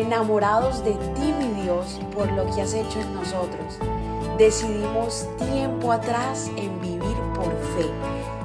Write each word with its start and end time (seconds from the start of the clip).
enamorados 0.00 0.84
de 0.84 0.92
ti, 0.92 1.34
mi 1.38 1.62
Dios, 1.62 2.00
por 2.14 2.30
lo 2.32 2.44
que 2.54 2.62
has 2.62 2.74
hecho 2.74 3.00
en 3.00 3.14
nosotros. 3.14 3.78
Decidimos 4.38 5.26
tiempo 5.38 5.92
atrás 5.92 6.50
en 6.56 6.80
vivir 6.80 7.16
por 7.34 7.50
fe 7.76 7.86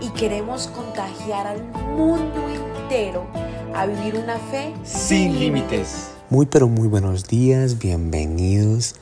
y 0.00 0.08
queremos 0.10 0.66
contagiar 0.68 1.46
al 1.46 1.62
mundo 1.96 2.40
entero 2.48 3.26
a 3.74 3.86
vivir 3.86 4.16
una 4.16 4.38
fe 4.38 4.74
sin 4.84 5.38
límites. 5.38 6.10
Muy 6.30 6.46
pero 6.46 6.68
muy 6.68 6.88
buenos 6.88 7.28
días, 7.28 7.78
bienvenidos. 7.78 8.96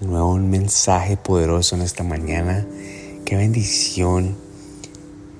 De 0.00 0.06
nuevo 0.06 0.32
un 0.32 0.50
mensaje 0.50 1.16
poderoso 1.16 1.74
en 1.74 1.82
esta 1.82 2.02
mañana. 2.02 2.66
Qué 3.24 3.36
bendición 3.36 4.36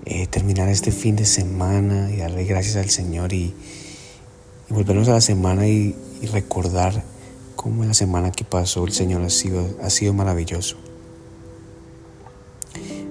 eh, 0.07 0.27
terminar 0.29 0.68
este 0.68 0.93
fin 0.93 1.16
de 1.16 1.27
semana 1.27 2.11
y 2.11 2.18
darle 2.18 2.45
gracias 2.45 2.77
al 2.77 2.88
Señor 2.88 3.32
y, 3.32 3.54
volvernos 4.68 5.09
a 5.09 5.12
la 5.12 5.20
semana 5.20 5.66
y, 5.66 5.95
y 6.21 6.27
recordar 6.27 7.05
cómo 7.57 7.84
la 7.84 7.95
semana 7.95 8.30
que 8.30 8.45
pasó 8.45 8.84
el 8.84 8.93
Señor 8.93 9.23
ha 9.23 9.30
sido, 9.30 9.66
ha 9.83 9.91
sido 9.91 10.12
maravilloso. 10.12 10.77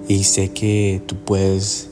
Y 0.08 0.24
sé 0.24 0.52
que 0.52 1.02
tú 1.06 1.16
puedes 1.24 1.88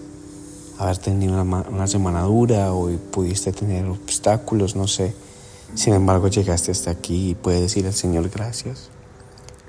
haber 0.78 0.98
tenido 0.98 1.40
una, 1.40 1.86
semana 1.86 2.22
dura 2.22 2.72
o 2.72 2.88
pudiste 3.10 3.52
tener 3.52 3.86
obstáculos, 3.86 4.76
no 4.76 4.86
sé. 4.86 5.14
Sin 5.74 5.94
embargo, 5.94 6.28
llegaste 6.28 6.70
hasta 6.70 6.90
aquí 6.90 7.30
y 7.30 7.34
puedes 7.34 7.60
decir 7.60 7.86
al 7.86 7.92
Señor 7.92 8.28
gracias. 8.28 8.90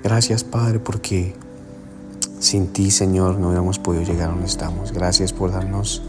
Gracias, 0.02 0.44
Padre, 0.44 0.78
porque 0.78 1.34
sin 2.38 2.68
ti, 2.68 2.90
Señor, 2.90 3.38
no 3.38 3.48
hubiéramos 3.48 3.78
podido 3.78 4.04
llegar 4.04 4.28
a 4.28 4.32
donde 4.32 4.46
estamos. 4.46 4.92
Gracias 4.92 5.32
por 5.32 5.50
darnos 5.50 6.02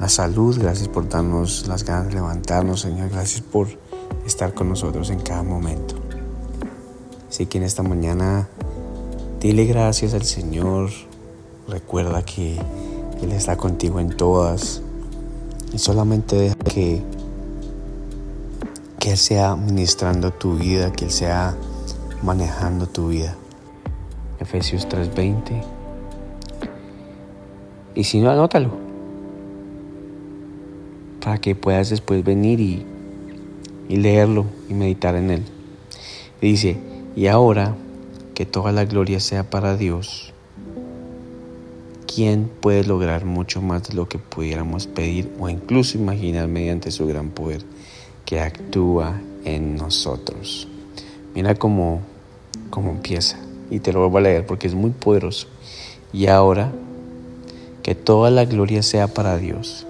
la 0.00 0.08
salud, 0.08 0.58
gracias 0.58 0.88
por 0.88 1.08
darnos 1.08 1.66
las 1.66 1.84
ganas 1.84 2.08
de 2.08 2.14
levantarnos, 2.14 2.80
Señor. 2.80 3.10
Gracias 3.10 3.42
por 3.42 3.68
estar 4.26 4.54
con 4.54 4.68
nosotros 4.68 5.10
en 5.10 5.20
cada 5.20 5.42
momento. 5.42 5.94
Así 7.28 7.46
que 7.46 7.58
en 7.58 7.64
esta 7.64 7.82
mañana 7.82 8.48
Dile 9.40 9.66
gracias 9.66 10.14
al 10.14 10.22
Señor. 10.22 10.90
Recuerda 11.68 12.24
que 12.24 12.56
Él 13.22 13.32
está 13.32 13.56
contigo 13.56 14.00
en 14.00 14.08
todas. 14.08 14.82
Y 15.74 15.78
solamente 15.78 16.36
deja 16.36 16.56
que, 16.56 17.02
que 18.98 19.10
Él 19.10 19.18
sea 19.18 19.56
ministrando 19.56 20.32
tu 20.32 20.56
vida, 20.56 20.90
que 20.90 21.04
Él 21.04 21.10
sea 21.10 21.54
manejando 22.22 22.86
tu 22.86 23.08
vida. 23.08 23.36
Efesios 24.40 24.88
3:20. 24.88 25.62
Y 27.94 28.04
si 28.04 28.20
no, 28.20 28.30
anótalo. 28.30 28.70
Para 31.22 31.38
que 31.38 31.54
puedas 31.54 31.90
después 31.90 32.24
venir 32.24 32.58
y, 32.58 32.86
y 33.88 33.96
leerlo 33.96 34.46
y 34.68 34.74
meditar 34.74 35.16
en 35.16 35.30
él. 35.30 35.42
dice, 36.40 36.76
y 37.14 37.26
ahora 37.28 37.74
que 38.34 38.46
toda 38.46 38.72
la 38.72 38.84
gloria 38.84 39.20
sea 39.20 39.48
para 39.48 39.76
Dios, 39.76 40.32
¿quién 42.12 42.50
puede 42.60 42.84
lograr 42.84 43.24
mucho 43.24 43.62
más 43.62 43.88
de 43.88 43.94
lo 43.94 44.08
que 44.08 44.18
pudiéramos 44.18 44.86
pedir 44.86 45.30
o 45.38 45.48
incluso 45.48 45.98
imaginar 45.98 46.48
mediante 46.48 46.90
su 46.90 47.06
gran 47.06 47.30
poder 47.30 47.62
que 48.24 48.40
actúa 48.40 49.20
en 49.44 49.76
nosotros? 49.76 50.68
Mira 51.34 51.54
cómo, 51.54 52.00
cómo 52.70 52.90
empieza 52.90 53.38
y 53.70 53.80
te 53.80 53.92
lo 53.92 54.00
vuelvo 54.00 54.18
a 54.18 54.22
leer 54.22 54.46
porque 54.46 54.66
es 54.66 54.74
muy 54.74 54.90
poderoso. 54.90 55.48
Y 56.12 56.26
ahora, 56.26 56.72
que 57.82 57.94
toda 57.94 58.30
la 58.30 58.44
gloria 58.44 58.82
sea 58.82 59.08
para 59.08 59.38
Dios, 59.38 59.85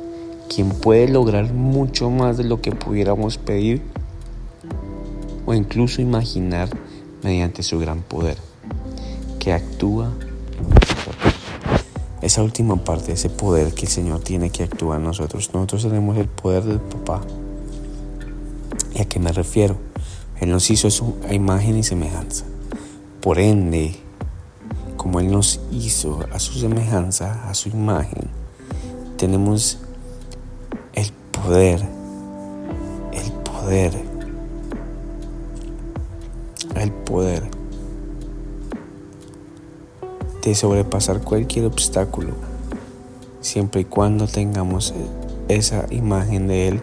quien 0.48 0.70
puede 0.70 1.08
lograr 1.08 1.52
mucho 1.52 2.10
más 2.10 2.36
de 2.36 2.44
lo 2.44 2.60
que 2.60 2.72
pudiéramos 2.72 3.38
pedir 3.38 3.82
o 5.44 5.54
incluso 5.54 6.02
imaginar 6.02 6.68
mediante 7.22 7.62
su 7.62 7.78
gran 7.78 8.02
poder, 8.02 8.36
que 9.38 9.52
actúa 9.52 10.12
en 10.58 10.68
nosotros. 10.68 11.34
Esa 12.20 12.42
última 12.42 12.76
parte, 12.76 13.12
ese 13.12 13.30
poder 13.30 13.72
que 13.74 13.82
el 13.86 13.92
Señor 13.92 14.20
tiene 14.20 14.50
que 14.50 14.64
actúa 14.64 14.96
en 14.96 15.04
nosotros. 15.04 15.50
Nosotros 15.52 15.82
tenemos 15.82 16.16
el 16.16 16.26
poder 16.26 16.64
del 16.64 16.80
papá. 16.80 17.20
¿Y 18.94 19.00
a 19.00 19.04
qué 19.04 19.20
me 19.20 19.32
refiero? 19.32 19.76
Él 20.40 20.50
nos 20.50 20.70
hizo 20.70 20.88
a 21.28 21.34
imagen 21.34 21.78
y 21.78 21.82
semejanza. 21.82 22.44
Por 23.20 23.38
ende, 23.38 23.96
como 24.96 25.20
Él 25.20 25.30
nos 25.30 25.60
hizo 25.70 26.20
a 26.32 26.38
su 26.38 26.58
semejanza, 26.58 27.48
a 27.48 27.54
su 27.54 27.68
imagen, 27.68 28.28
tenemos 29.16 29.78
poder, 31.42 31.80
el 33.12 33.32
poder 33.32 34.06
el 36.76 36.92
poder 36.92 37.42
de 40.42 40.54
sobrepasar 40.54 41.22
cualquier 41.22 41.64
obstáculo, 41.64 42.34
siempre 43.40 43.80
y 43.80 43.84
cuando 43.84 44.28
tengamos 44.28 44.94
esa 45.48 45.86
imagen 45.90 46.46
de 46.46 46.68
Él 46.68 46.82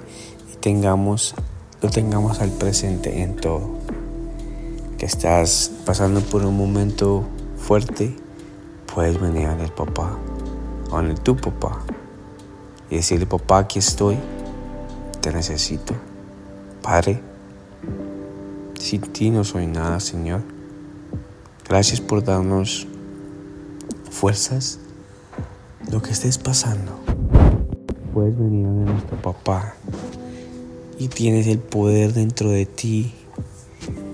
y 0.53 0.57
tengamos, 0.57 1.35
lo 1.81 1.89
tengamos 1.89 2.41
al 2.41 2.49
presente 2.49 3.21
en 3.21 3.35
todo. 3.37 3.61
Que 4.97 5.05
estás 5.05 5.71
pasando 5.85 6.19
por 6.21 6.45
un 6.45 6.57
momento 6.57 7.23
fuerte, 7.57 8.15
puedes 8.93 9.19
venir 9.19 9.47
a 9.47 9.61
el 9.61 9.71
papá, 9.71 10.17
el 10.99 11.19
tu 11.21 11.37
papá, 11.37 11.79
y 12.89 12.97
decirle, 12.97 13.25
papá, 13.25 13.59
aquí 13.59 13.79
estoy, 13.79 14.17
te 15.23 15.31
necesito. 15.31 15.95
Padre, 16.81 17.21
sin 18.77 19.01
ti 19.01 19.29
no 19.29 19.45
soy 19.45 19.67
nada, 19.67 20.01
Señor. 20.01 20.41
Gracias 21.65 22.01
por 22.01 22.25
darnos 22.25 22.85
fuerzas. 24.11 24.79
Lo 25.89 26.01
que 26.01 26.11
estés 26.11 26.37
pasando. 26.37 26.99
Puedes 28.13 28.37
venir 28.37 28.65
a 28.65 28.69
nuestro 28.69 29.21
papá. 29.21 29.75
Y 30.99 31.07
tienes 31.07 31.47
el 31.47 31.59
poder 31.59 32.11
dentro 32.11 32.49
de 32.49 32.65
ti. 32.65 33.13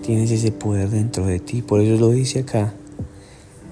Tienes 0.03 0.29
ese 0.29 0.51
poder 0.51 0.89
dentro 0.89 1.25
de 1.25 1.39
ti. 1.39 1.63
Por 1.63 1.81
eso 1.81 1.99
lo 1.99 2.11
dice 2.11 2.41
acá. 2.41 2.75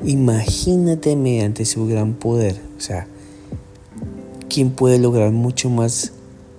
Imagínate 0.04 1.16
mediante 1.16 1.66
su 1.66 1.86
gran 1.86 2.16
poder. 2.16 2.60
O 2.78 2.82
sea, 2.82 3.06
¿quién 4.50 4.72
puede 4.72 4.98
lograr 4.98 5.32
mucho 5.32 5.70
más 5.70 6.14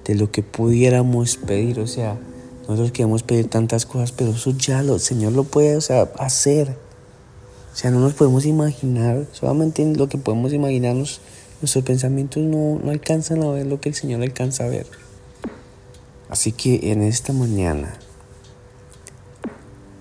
de 0.08 0.16
lo 0.16 0.32
que 0.32 0.42
pudiéramos 0.42 1.36
pedir? 1.36 1.78
O 1.78 1.86
sea, 1.86 2.18
nosotros 2.62 2.90
queremos 2.90 3.22
pedir 3.22 3.48
tantas 3.48 3.86
cosas, 3.86 4.10
pero 4.10 4.30
eso 4.30 4.50
ya 4.56 4.82
lo, 4.82 4.94
el 4.94 5.00
Señor 5.00 5.32
lo 5.32 5.44
puede 5.44 5.78
hacer. 6.18 6.76
O 7.72 7.76
sea, 7.76 7.92
no 7.92 8.00
nos 8.00 8.14
podemos 8.14 8.44
imaginar, 8.44 9.26
solamente 9.32 9.82
en 9.82 9.96
lo 9.96 10.08
que 10.08 10.18
podemos 10.18 10.52
imaginarnos, 10.52 11.20
nuestros 11.60 11.84
pensamientos 11.84 12.42
no, 12.42 12.80
no 12.82 12.90
alcanzan 12.90 13.42
a 13.42 13.50
ver 13.50 13.66
lo 13.66 13.80
que 13.80 13.90
el 13.90 13.94
Señor 13.94 14.22
alcanza 14.22 14.64
a 14.64 14.68
ver. 14.68 14.86
Así 16.28 16.52
que 16.52 16.90
en 16.90 17.02
esta 17.02 17.32
mañana, 17.32 17.94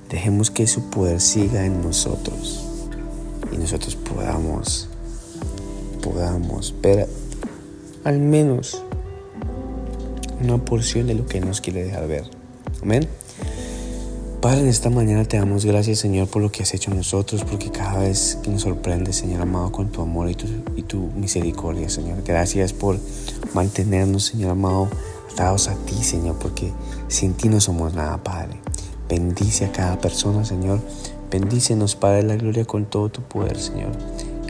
dejemos 0.10 0.50
que 0.50 0.68
su 0.68 0.90
poder 0.90 1.20
siga 1.20 1.66
en 1.66 1.82
nosotros 1.82 2.64
y 3.52 3.58
nosotros 3.58 3.96
podamos, 3.96 4.90
podamos 6.02 6.74
ver 6.82 7.08
al 8.04 8.20
menos 8.20 8.82
una 10.42 10.58
porción 10.58 11.08
de 11.08 11.16
lo 11.16 11.26
que 11.26 11.40
nos 11.40 11.62
quiere 11.62 11.84
dejar 11.84 12.08
ver. 12.08 12.24
Amén. 12.82 13.08
Padre, 14.42 14.62
en 14.62 14.68
esta 14.68 14.92
mañana 14.92 15.26
te 15.26 15.38
damos 15.38 15.66
gracias, 15.66 15.98
Señor, 15.98 16.28
por 16.28 16.44
lo 16.44 16.52
que 16.52 16.62
has 16.62 16.74
hecho 16.74 16.92
en 16.92 16.98
nosotros, 16.98 17.44
porque 17.44 17.72
cada 17.72 18.00
vez 18.00 18.38
que 18.44 18.52
nos 18.52 18.62
sorprende, 18.62 19.12
Señor 19.12 19.42
amado, 19.42 19.72
con 19.72 19.92
tu 19.92 20.02
amor 20.02 20.30
y 20.30 20.36
tu, 20.36 20.46
y 20.76 20.84
tu 20.84 21.00
misericordia, 21.16 21.90
Señor. 21.90 22.22
Gracias 22.24 22.72
por 22.72 23.00
mantenernos, 23.56 24.26
Señor 24.26 24.52
amado, 24.52 24.90
atados 25.32 25.68
a 25.70 25.76
ti, 25.86 25.96
Señor, 26.04 26.38
porque 26.40 26.72
sin 27.08 27.34
ti 27.34 27.50
no 27.50 27.60
somos 27.60 27.96
nada, 27.96 28.24
Padre. 28.24 28.58
Bendice 29.10 29.66
a 29.66 29.72
cada 29.72 30.00
persona, 30.00 30.46
Señor. 30.46 30.82
Bendícenos, 31.32 31.96
Padre 31.96 32.24
la 32.24 32.36
gloria, 32.36 32.64
con 32.64 32.86
todo 32.86 33.10
tu 33.10 33.24
poder, 33.24 33.58
Señor. 33.58 33.92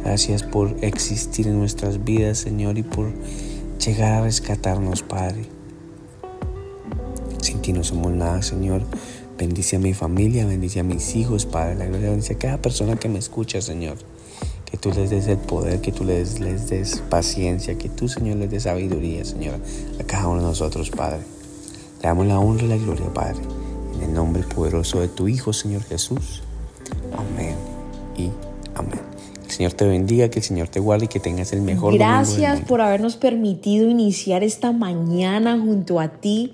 Gracias 0.03 0.43
por 0.43 0.75
existir 0.81 1.47
en 1.47 1.59
nuestras 1.59 2.03
vidas, 2.03 2.39
Señor, 2.39 2.77
y 2.77 2.83
por 2.83 3.13
llegar 3.79 4.13
a 4.13 4.21
rescatarnos, 4.21 5.01
Padre. 5.01 5.56
Sin 7.41 7.61
ti 7.61 7.73
no 7.73 7.83
somos 7.83 8.11
nada, 8.11 8.41
Señor. 8.41 8.81
Bendice 9.37 9.75
a 9.75 9.79
mi 9.79 9.93
familia, 9.93 10.45
bendice 10.45 10.79
a 10.79 10.83
mis 10.83 11.15
hijos, 11.15 11.45
Padre. 11.45 11.75
La 11.75 11.85
gloria 11.85 12.09
bendice 12.09 12.33
a 12.33 12.37
cada 12.37 12.61
persona 12.61 12.95
que 12.95 13.07
me 13.09 13.19
escucha, 13.19 13.61
Señor. 13.61 13.97
Que 14.65 14.77
tú 14.77 14.91
les 14.91 15.09
des 15.09 15.27
el 15.27 15.37
poder, 15.37 15.79
que 15.79 15.91
tú 15.91 16.03
les, 16.03 16.39
les 16.39 16.69
des 16.69 17.01
paciencia, 17.09 17.77
que 17.77 17.87
tú, 17.87 18.07
Señor, 18.07 18.37
les 18.37 18.49
des 18.49 18.63
sabiduría, 18.63 19.23
Señor, 19.23 19.59
a 19.99 20.03
cada 20.03 20.27
uno 20.27 20.41
de 20.41 20.47
nosotros, 20.47 20.89
Padre. 20.89 21.19
Te 22.01 22.07
damos 22.07 22.27
la 22.27 22.39
honra 22.39 22.65
y 22.65 22.67
la 22.67 22.77
gloria, 22.77 23.13
Padre. 23.13 23.39
En 23.95 24.03
el 24.03 24.13
nombre 24.13 24.43
poderoso 24.43 24.99
de 24.99 25.07
tu 25.07 25.27
Hijo, 25.27 25.53
Señor 25.53 25.83
Jesús. 25.83 26.41
Amén 27.13 27.55
y 28.17 28.29
amén. 28.75 29.17
Señor 29.47 29.73
te 29.73 29.87
bendiga, 29.87 30.29
que 30.29 30.39
el 30.39 30.45
Señor 30.45 30.67
te 30.67 30.79
guarde 30.79 31.05
y 31.05 31.07
que 31.07 31.19
tengas 31.19 31.53
el 31.53 31.61
mejor 31.61 31.93
Gracias 31.93 32.61
por 32.61 32.81
habernos 32.81 33.15
permitido 33.15 33.89
iniciar 33.89 34.43
esta 34.43 34.71
mañana 34.71 35.57
junto 35.57 35.99
a 35.99 36.09
ti. 36.09 36.53